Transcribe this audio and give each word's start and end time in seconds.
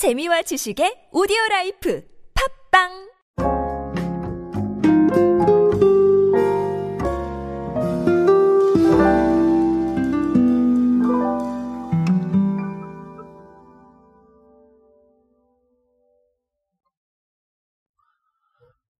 재미와 0.00 0.40
지식의 0.40 1.10
오디오 1.12 1.36
라이프 1.50 2.02
팝빵! 2.32 3.10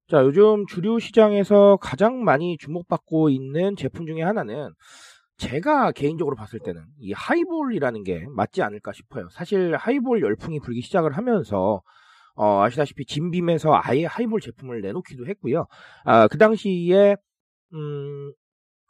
자, 0.07 0.23
요즘 0.23 0.67
주류 0.67 1.01
시장에서 1.01 1.79
가장 1.81 2.25
많이 2.25 2.59
주목받고 2.59 3.31
있는 3.31 3.75
제품 3.75 4.05
중에 4.05 4.21
하나는 4.21 4.75
제가 5.41 5.93
개인적으로 5.93 6.37
봤을 6.37 6.61
때는 6.61 6.85
이 6.99 7.13
하이볼이라는 7.13 8.05
게 8.05 8.27
맞지 8.29 8.63
않을까 8.63 8.93
싶어요. 8.93 9.29
사실 9.31 9.75
하이볼 9.75 10.21
열풍이 10.21 10.61
불기 10.61 10.83
시작을 10.83 11.17
하면서 11.17 11.81
어, 12.35 12.63
아시다시피 12.63 13.07
진빔에서 13.07 13.81
아예 13.83 14.05
하이볼 14.05 14.41
제품을 14.41 14.83
내놓기도 14.83 15.27
했고요. 15.27 15.67
아, 16.05 16.29
그 16.29 16.37
당시에 16.37 17.17
음, 17.73 18.33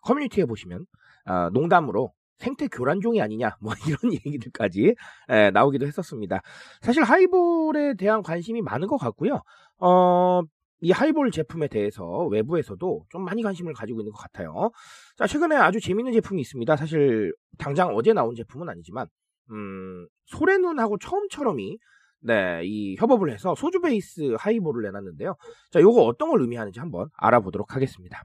커뮤니티에 0.02 0.44
보시면 0.44 0.86
아, 1.24 1.50
농담으로 1.52 2.12
생태 2.38 2.66
교란종이 2.66 3.22
아니냐 3.22 3.56
뭐 3.62 3.72
이런 3.86 4.12
얘기들까지 4.26 4.94
에, 5.28 5.50
나오기도 5.52 5.86
했었습니다. 5.86 6.40
사실 6.80 7.04
하이볼에 7.04 7.94
대한 7.94 8.22
관심이 8.22 8.60
많은 8.60 8.88
것 8.88 8.96
같고요. 8.96 9.42
어, 9.78 10.42
이 10.80 10.92
하이볼 10.92 11.30
제품에 11.30 11.68
대해서 11.68 12.26
외부에서도 12.26 13.06
좀 13.10 13.24
많이 13.24 13.42
관심을 13.42 13.74
가지고 13.74 14.00
있는 14.00 14.12
것 14.12 14.18
같아요. 14.18 14.70
자, 15.16 15.26
최근에 15.26 15.56
아주 15.56 15.80
재밌는 15.80 16.12
제품이 16.12 16.40
있습니다. 16.40 16.76
사실 16.76 17.34
당장 17.58 17.94
어제 17.94 18.12
나온 18.12 18.34
제품은 18.34 18.68
아니지만 18.68 19.06
음, 19.50 20.06
소래눈하고 20.26 20.98
처음처럼이 20.98 21.78
네, 22.22 22.60
이 22.64 22.96
협업을 22.98 23.32
해서 23.32 23.54
소주 23.54 23.80
베이스 23.80 24.34
하이볼을 24.38 24.82
내놨는데요. 24.82 25.36
자, 25.70 25.80
요거 25.80 26.02
어떤 26.02 26.30
걸 26.30 26.40
의미하는지 26.42 26.78
한번 26.80 27.08
알아보도록 27.16 27.74
하겠습니다. 27.74 28.24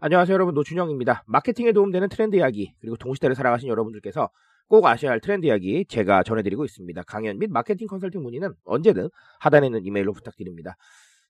안녕하세요, 0.00 0.34
여러분. 0.34 0.54
노준영입니다. 0.54 1.24
마케팅에 1.26 1.72
도움되는 1.72 2.08
트렌드 2.08 2.36
이야기, 2.36 2.74
그리고 2.80 2.96
동시대를 2.96 3.34
살아가신 3.34 3.68
여러분들께서 3.68 4.30
꼭 4.68 4.86
아셔야 4.86 5.12
할 5.12 5.20
트렌드 5.20 5.46
이야기 5.46 5.84
제가 5.86 6.22
전해드리고 6.22 6.64
있습니다. 6.64 7.02
강연 7.06 7.38
및 7.38 7.50
마케팅 7.50 7.86
컨설팅 7.86 8.22
문의는 8.22 8.52
언제든 8.64 9.08
하단에 9.40 9.66
있는 9.66 9.84
이메일로 9.84 10.12
부탁드립니다. 10.12 10.76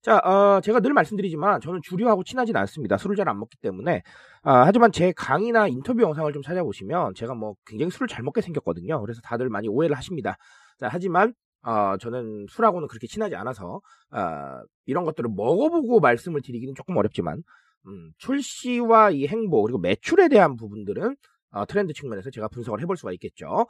자, 0.01 0.19
어, 0.19 0.61
제가 0.61 0.81
늘 0.81 0.93
말씀드리지만 0.93 1.61
저는 1.61 1.81
주류하고 1.83 2.23
친하진 2.25 2.57
않습니다. 2.57 2.97
술을 2.99 3.17
잘 3.17 3.29
안 3.29 3.39
먹기 3.39 3.57
때문에. 3.61 4.03
아, 4.43 4.63
하지만 4.65 4.93
제 4.93 5.13
강의나 5.13 5.67
인터뷰 5.67 6.03
영상을 6.03 6.33
좀 6.33 6.43
찾아보시면 6.43 7.15
제가 7.15 7.35
뭐 7.35 7.55
굉장히 7.67 7.91
술을 7.91 8.07
잘 8.09 8.23
먹게 8.23 8.41
생겼거든요. 8.41 9.01
그래서 9.01 9.21
다들 9.23 9.49
많이 9.49 9.69
오해를 9.69 9.97
하십니다. 9.97 10.37
자, 10.79 10.89
하지만 10.91 11.35
어, 11.63 11.97
저는 11.99 12.47
술하고는 12.49 12.87
그렇게 12.89 13.07
친하지 13.09 13.35
않아서 13.35 13.81
어, 14.13 14.61
이런 14.87 15.05
것들을 15.05 15.29
먹어보고 15.35 16.01
말씀을 16.01 16.43
드리기는 16.43 16.75
조금 16.77 16.97
어렵지만 16.97 17.43
음, 17.87 18.13
출시와 18.19 19.11
이 19.11 19.27
행보 19.27 19.63
그리고 19.63 19.79
매출에 19.79 20.29
대한 20.29 20.57
부분들은 20.57 21.17
어, 21.51 21.65
트렌드 21.67 21.93
측면에서 21.93 22.31
제가 22.31 22.49
분석을 22.49 22.81
해볼 22.83 22.97
수가 22.97 23.13
있겠죠. 23.13 23.67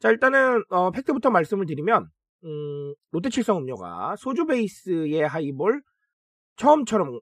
자, 0.00 0.10
일단은 0.10 0.62
어, 0.70 0.90
팩트부터 0.90 1.30
말씀을 1.30 1.66
드리면 1.66 2.08
음, 2.44 2.94
롯데칠성 3.10 3.58
음료가 3.58 4.16
소주 4.16 4.46
베이스의 4.46 5.26
하이볼 5.26 5.82
처음처럼 6.56 7.20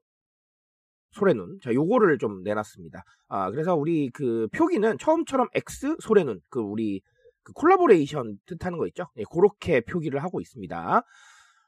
솔의눈 1.11 1.59
자 1.61 1.73
요거를 1.73 2.17
좀 2.19 2.43
내놨습니다. 2.43 3.03
아 3.27 3.49
그래서 3.51 3.75
우리 3.75 4.09
그 4.11 4.47
표기는 4.53 4.97
처음처럼 4.97 5.47
X 5.55 5.95
솔의눈 5.99 6.39
그 6.49 6.59
우리 6.59 7.01
그 7.43 7.53
콜라보레이션 7.53 8.37
뜻하는 8.45 8.77
거 8.77 8.87
있죠? 8.87 9.07
네, 9.15 9.23
그렇게 9.31 9.81
표기를 9.81 10.21
하고 10.23 10.39
있습니다. 10.39 11.03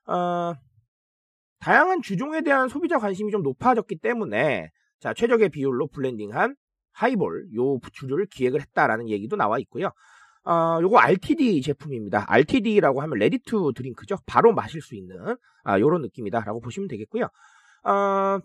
어, 0.08 0.54
다양한 1.60 2.02
주종에 2.02 2.42
대한 2.42 2.68
소비자 2.70 2.98
관심이 3.00 3.32
좀 3.32 3.42
높아졌기 3.42 4.00
때문에 4.00 4.70
자 5.00 5.14
최적의 5.14 5.50
비율로 5.50 5.88
블렌딩한 5.88 6.56
하이볼 6.94 7.50
요 7.56 7.80
주류를 7.94 8.28
기획을 8.28 8.62
했다라는 8.62 9.10
얘기도 9.10 9.36
나와 9.36 9.60
있고요. 9.60 9.92
어, 10.44 10.80
요거 10.82 10.98
RTD 10.98 11.62
제품입니다. 11.62 12.26
RTD라고 12.28 13.02
하면 13.02 13.20
ready 13.20 13.40
to 13.40 13.72
drink죠. 13.76 14.18
바로 14.26 14.54
마실 14.54 14.82
수 14.82 14.96
있는 14.96 15.36
아, 15.64 15.80
요런 15.80 16.02
느낌이다라고 16.02 16.62
보시면 16.62 16.88
되겠고요. 16.88 17.28
어, 17.84 18.40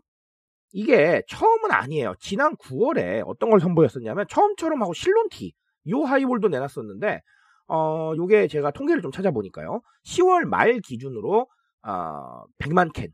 이게 0.72 1.22
처음은 1.28 1.70
아니에요. 1.70 2.14
지난 2.20 2.54
9월에 2.56 3.22
어떤 3.26 3.50
걸 3.50 3.60
선보였었냐면 3.60 4.26
처음처럼 4.28 4.82
하고 4.82 4.92
실론티 4.92 5.52
요 5.88 6.02
하이볼도 6.02 6.48
내놨었는데 6.48 7.22
어, 7.68 8.12
요게 8.16 8.48
제가 8.48 8.70
통계를 8.72 9.02
좀 9.02 9.10
찾아보니까요. 9.10 9.80
10월 10.04 10.44
말 10.44 10.80
기준으로 10.80 11.46
어, 11.82 12.44
100만 12.58 12.92
캔 12.92 13.08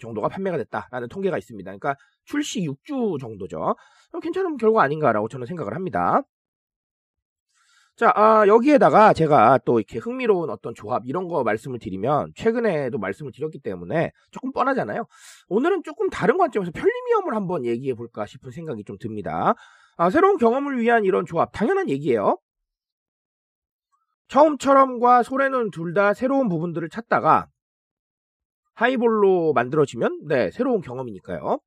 정도가 0.00 0.28
판매가 0.28 0.56
됐다라는 0.58 1.08
통계가 1.08 1.38
있습니다. 1.38 1.68
그러니까 1.70 1.94
출시 2.24 2.60
6주 2.62 3.20
정도죠. 3.20 3.76
괜찮은 4.22 4.56
결과 4.56 4.82
아닌가라고 4.82 5.28
저는 5.28 5.46
생각을 5.46 5.74
합니다. 5.74 6.22
자, 7.96 8.12
아, 8.14 8.46
여기에다가 8.46 9.12
제가 9.12 9.58
또 9.64 9.80
이렇게 9.80 9.98
흥미로운 9.98 10.50
어떤 10.50 10.72
조합 10.72 11.02
이런 11.04 11.26
거 11.26 11.42
말씀을 11.42 11.80
드리면 11.80 12.32
최근에도 12.36 12.96
말씀을 12.98 13.32
드렸기 13.32 13.58
때문에 13.58 14.12
조금 14.30 14.52
뻔하잖아요. 14.52 15.04
오늘은 15.48 15.82
조금 15.82 16.08
다른 16.08 16.38
관점에서 16.38 16.70
편리미엄을 16.70 17.34
한번 17.34 17.64
얘기해 17.64 17.94
볼까 17.94 18.24
싶은 18.24 18.52
생각이 18.52 18.84
좀 18.84 18.98
듭니다. 18.98 19.54
아, 19.96 20.10
새로운 20.10 20.36
경험을 20.38 20.78
위한 20.78 21.04
이런 21.04 21.26
조합 21.26 21.50
당연한 21.52 21.90
얘기예요. 21.90 22.38
처음처럼과 24.28 25.22
소래는 25.24 25.70
둘 25.70 25.94
다 25.94 26.14
새로운 26.14 26.48
부분들을 26.48 26.88
찾다가 26.90 27.48
하이볼로 28.78 29.52
만들어지면 29.54 30.26
네 30.28 30.50
새로운 30.52 30.80
경험이니까요. 30.80 31.58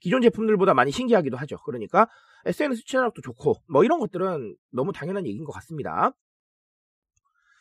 기존 0.00 0.22
제품들보다 0.22 0.74
많이 0.74 0.92
신기하기도 0.92 1.36
하죠. 1.36 1.56
그러니까 1.64 2.06
SNS 2.46 2.82
추천력도 2.82 3.22
좋고 3.22 3.54
뭐 3.68 3.84
이런 3.84 3.98
것들은 3.98 4.54
너무 4.70 4.92
당연한 4.92 5.26
얘기인 5.26 5.44
것 5.44 5.50
같습니다. 5.52 6.12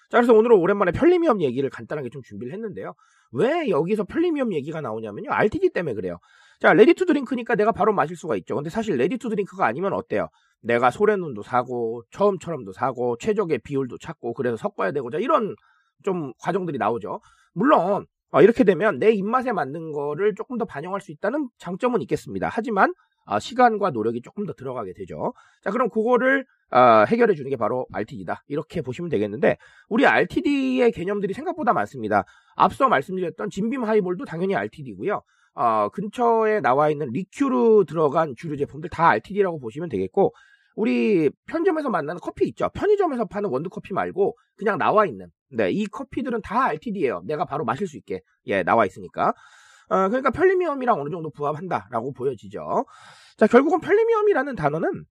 자 0.09 0.17
그래서 0.19 0.33
오늘은 0.33 0.57
오랜만에 0.57 0.91
편리미엄 0.91 1.41
얘기를 1.41 1.69
간단하게 1.71 2.09
좀 2.09 2.21
준비를 2.21 2.53
했는데요. 2.53 2.93
왜 3.31 3.67
여기서 3.69 4.03
편리미엄 4.03 4.53
얘기가 4.53 4.79
나오냐면요. 4.79 5.31
RTD 5.31 5.69
때문에 5.69 5.95
그래요. 5.95 6.19
자 6.59 6.73
ready 6.73 6.93
to 6.93 7.05
drink니까 7.05 7.55
내가 7.55 7.71
바로 7.71 7.93
마실 7.93 8.15
수가 8.15 8.35
있죠. 8.37 8.55
근데 8.55 8.69
사실 8.69 8.95
ready 8.95 9.17
to 9.17 9.29
drink가 9.29 9.65
아니면 9.65 9.93
어때요? 9.93 10.29
내가 10.61 10.91
솔의눈도 10.91 11.41
사고 11.41 12.03
처음처럼도 12.11 12.73
사고 12.73 13.17
최적의 13.17 13.59
비율도 13.63 13.97
찾고 13.97 14.35
그래서 14.35 14.55
섞어야 14.55 14.91
되고 14.91 15.09
자 15.09 15.17
이런 15.17 15.55
좀 16.03 16.31
과정들이 16.39 16.77
나오죠. 16.77 17.21
물론 17.53 18.05
어, 18.31 18.41
이렇게 18.41 18.63
되면 18.63 18.99
내 18.99 19.11
입맛에 19.11 19.51
맞는 19.51 19.93
거를 19.93 20.35
조금 20.35 20.57
더 20.57 20.65
반영할 20.65 21.01
수 21.01 21.11
있다는 21.11 21.49
장점은 21.57 22.01
있겠습니다. 22.01 22.49
하지만 22.51 22.93
어, 23.25 23.39
시간과 23.39 23.91
노력이 23.91 24.21
조금 24.21 24.45
더 24.45 24.53
들어가게 24.53 24.93
되죠. 24.93 25.33
자, 25.63 25.71
그럼 25.71 25.89
그거를 25.89 26.45
어, 26.71 27.05
해결해 27.07 27.35
주는 27.35 27.49
게 27.49 27.55
바로 27.55 27.85
RTD다. 27.91 28.43
이렇게 28.47 28.81
보시면 28.81 29.09
되겠는데 29.09 29.57
우리 29.89 30.05
RTD의 30.05 30.91
개념들이 30.91 31.33
생각보다 31.33 31.73
많습니다. 31.73 32.25
앞서 32.55 32.89
말씀드렸던 32.89 33.49
진빔 33.49 33.83
하이볼도 33.83 34.25
당연히 34.25 34.55
RTD고요. 34.55 35.21
어, 35.55 35.89
근처에 35.89 36.59
나와 36.59 36.89
있는 36.89 37.09
리큐르 37.11 37.85
들어간 37.85 38.35
주류 38.37 38.57
제품들 38.57 38.89
다 38.89 39.07
RTD라고 39.07 39.59
보시면 39.59 39.89
되겠고 39.89 40.33
우리 40.77 41.31
편점에서 41.47 41.89
만나는 41.89 42.21
커피 42.21 42.47
있죠. 42.49 42.69
편의점에서 42.69 43.25
파는 43.25 43.49
원두 43.49 43.67
커피 43.67 43.95
말고 43.95 44.37
그냥 44.57 44.77
나와 44.77 45.07
있는 45.07 45.27
네, 45.49 45.71
이 45.71 45.87
커피들은 45.87 46.41
다 46.43 46.65
RTD예요. 46.65 47.23
내가 47.25 47.45
바로 47.45 47.65
마실 47.65 47.87
수 47.87 47.97
있게 47.97 48.21
예 48.45 48.61
나와 48.61 48.85
있으니까. 48.85 49.33
어, 49.89 50.07
그러니까 50.07 50.29
편리미엄이랑 50.29 51.01
어느 51.01 51.09
정도 51.09 51.31
부합한다라고 51.31 52.13
보여지죠. 52.13 52.85
자, 53.37 53.47
결국은 53.47 53.79
편리미엄이라는 53.79 54.55
단어는 54.55 55.05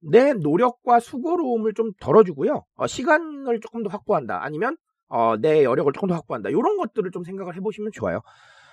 내 0.00 0.32
노력과 0.32 0.98
수고로움을 0.98 1.74
좀 1.74 1.92
덜어주고요. 2.00 2.64
어, 2.74 2.86
시간을 2.88 3.60
조금 3.60 3.84
더 3.84 3.90
확보한다. 3.90 4.42
아니면 4.42 4.76
어, 5.06 5.36
내 5.36 5.62
여력을 5.62 5.92
조금 5.92 6.08
더 6.08 6.16
확보한다. 6.16 6.48
이런 6.48 6.76
것들을 6.76 7.08
좀 7.12 7.22
생각을 7.22 7.54
해보시면 7.54 7.92
좋아요. 7.92 8.20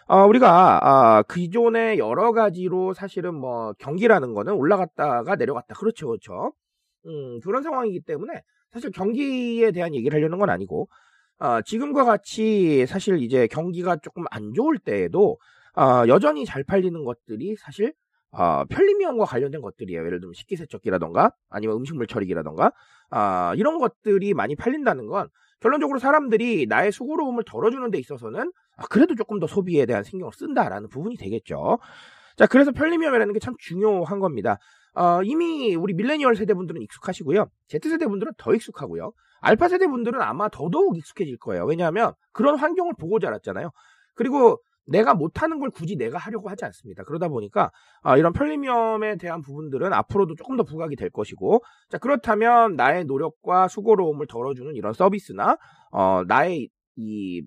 어, 0.08 0.26
우리가 0.28 0.80
아, 0.84 1.24
기존의 1.24 1.98
여러 1.98 2.32
가지로 2.32 2.94
사실은 2.94 3.34
뭐 3.34 3.74
경기라는 3.80 4.34
거는 4.34 4.54
올라갔다가 4.54 5.36
내려갔다. 5.36 5.74
그렇죠, 5.76 6.08
그렇죠. 6.08 6.54
음, 7.08 7.40
그런 7.44 7.64
상황이기 7.64 8.02
때문에 8.02 8.34
사실 8.72 8.92
경기에 8.92 9.72
대한 9.72 9.96
얘기를 9.96 10.16
하려는 10.16 10.38
건 10.38 10.50
아니고 10.50 10.88
어, 11.40 11.62
지금과 11.64 12.06
같이 12.06 12.86
사실 12.86 13.22
이제 13.22 13.48
경기가 13.48 13.96
조금 13.98 14.26
안 14.30 14.54
좋을 14.54 14.78
때에도 14.78 15.38
어, 15.76 16.08
여전히 16.08 16.46
잘 16.46 16.64
팔리는 16.64 17.04
것들이 17.04 17.56
사실 17.58 17.94
어, 18.38 18.66
편리미엄과 18.66 19.26
관련된 19.26 19.62
것들이에요. 19.62 20.06
예를 20.06 20.20
들면 20.20 20.34
식기세척기라던가 20.34 21.32
아니면 21.50 21.78
음식물 21.78 22.08
처리기라던가 22.08 22.72
어, 23.12 23.54
이런 23.56 23.78
것들이 23.78 24.34
많이 24.34 24.56
팔린다는 24.56 25.08
건 25.08 25.30
결론적으로 25.62 26.00
사람들이 26.00 26.66
나의 26.68 26.92
수고로움을 26.92 27.44
덜어주는 27.46 27.90
데 27.92 27.98
있어서는 27.98 28.52
아, 28.78 28.84
그래도 28.90 29.16
조금 29.16 29.40
더 29.40 29.48
소비에 29.48 29.86
대한 29.86 30.04
신경을 30.04 30.34
쓴다라는 30.34 30.90
부분이 30.90 31.16
되겠죠. 31.18 31.80
자, 32.36 32.46
그래서 32.48 32.72
편리미엄이라는 32.72 33.34
게 33.34 33.40
참 33.40 33.56
중요한 33.60 34.20
겁니다. 34.20 34.58
어, 34.94 35.22
이미 35.24 35.76
우리 35.76 35.94
밀레니얼 35.94 36.36
세대분들은 36.36 36.82
익숙하시고요. 36.82 37.48
Z세대분들은 37.70 38.34
더 38.38 38.54
익숙하고요. 38.54 39.12
알파 39.42 39.68
세대 39.70 39.88
분들은 39.88 40.22
아마 40.22 40.50
더더욱 40.50 40.98
익숙해질 40.98 41.38
거예요. 41.38 41.66
왜냐하면 41.66 42.14
그런 42.34 42.58
환경을 42.58 42.94
보고 43.00 43.20
자랐잖아요. 43.20 43.70
그리고 44.16 44.60
내가 44.88 45.14
못하는 45.16 45.60
걸 45.60 45.70
굳이 45.72 45.96
내가 45.96 46.18
하려고 46.18 46.50
하지 46.50 46.66
않습니다. 46.66 47.04
그러다 47.04 47.28
보니까 47.28 47.72
아, 48.04 48.18
이런 48.18 48.34
편리함에 48.34 49.18
대한 49.18 49.42
부분들은 49.42 49.94
앞으로도 49.94 50.36
조금 50.36 50.58
더 50.58 50.64
부각이 50.64 50.96
될 50.96 51.10
것이고 51.10 51.64
자 51.90 51.98
그렇다면 51.98 52.76
나의 52.76 53.06
노력과 53.06 53.68
수고로움을 53.68 54.28
덜어주는 54.28 54.76
이런 54.76 54.94
서비스나 54.94 55.58
어, 55.92 56.24
나의 56.28 56.70
이 56.98 57.44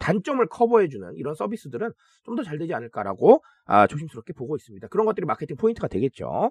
단점을 0.00 0.46
커버해주는 0.48 1.14
이런 1.16 1.34
서비스들은 1.34 1.90
좀 2.24 2.36
더 2.36 2.42
잘 2.44 2.58
되지 2.58 2.74
않을까라고 2.74 3.42
아, 3.66 3.86
조심스럽게 3.86 4.32
보고 4.34 4.54
있습니다. 4.56 4.88
그런 4.88 5.06
것들이 5.06 5.26
마케팅 5.26 5.56
포인트가 5.56 5.88
되겠죠. 5.88 6.50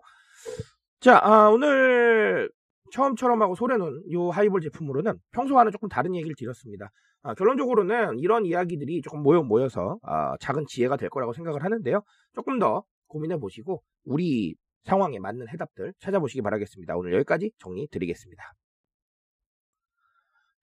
자 1.00 1.19
아, 1.24 1.50
오늘 1.50 2.50
처음처럼 2.92 3.42
하고 3.42 3.56
소래는 3.56 4.04
이 4.07 4.16
하이볼 4.16 4.62
제품으로는 4.62 5.18
평소와는 5.31 5.72
조금 5.72 5.89
다른 5.89 6.16
얘기를 6.16 6.36
드렸습니다. 6.38 6.89
아, 7.24 7.34
결론적으로는 7.34 8.19
이런 8.19 8.45
이야기들이 8.45 9.01
조금 9.01 9.22
모여 9.22 9.44
모여서 9.44 10.00
아, 10.04 10.38
작은 10.39 10.66
지혜가 10.68 10.98
될 10.98 11.10
거라고 11.10 11.34
생각을 11.34 11.63
하는데요. 11.63 12.01
조금 12.34 12.60
더 12.60 12.84
고민해 13.07 13.38
보시고 13.38 13.84
우리 14.06 14.56
상황에 14.84 15.19
맞는 15.19 15.50
해답들 15.50 15.94
찾아보시기 16.00 16.42
바라겠습니다. 16.42 16.95
오늘 16.95 17.13
여기까지 17.13 17.51
정리 17.57 17.88
드리겠습니다. 17.88 18.44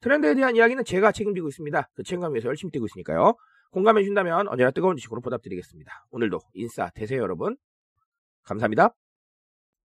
트렌드에 0.00 0.35
대한 0.35 0.56
이야기는 0.56 0.85
제가 0.85 1.12
책임지고 1.12 1.49
있습니다. 1.49 1.88
그 1.94 2.03
책임감 2.03 2.35
위해서 2.35 2.49
열심히 2.49 2.70
뛰고 2.70 2.87
있으니까요. 2.87 3.35
공감해 3.70 4.03
주신다면 4.03 4.49
언제나 4.49 4.70
뜨거운 4.70 4.97
지식으로 4.97 5.20
보답드리겠습니다. 5.20 6.06
오늘도 6.11 6.41
인싸 6.55 6.91
되세요 6.94 7.20
여러분. 7.23 7.56
감사합니다. 8.44 8.94